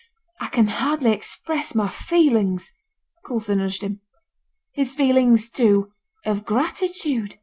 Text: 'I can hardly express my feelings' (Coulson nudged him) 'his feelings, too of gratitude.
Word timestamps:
'I 0.39 0.47
can 0.47 0.67
hardly 0.67 1.11
express 1.11 1.75
my 1.75 1.87
feelings' 1.87 2.71
(Coulson 3.23 3.59
nudged 3.59 3.83
him) 3.83 4.01
'his 4.73 4.95
feelings, 4.95 5.47
too 5.47 5.91
of 6.25 6.43
gratitude. 6.43 7.35